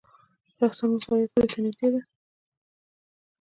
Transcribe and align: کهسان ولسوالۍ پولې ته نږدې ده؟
کهسان 0.57 0.89
ولسوالۍ 0.91 1.25
پولې 1.31 1.47
ته 1.51 1.57
نږدې 1.65 1.87
ده؟ 1.93 2.01